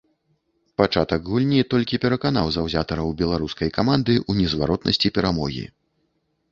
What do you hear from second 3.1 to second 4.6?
беларускай каманды ў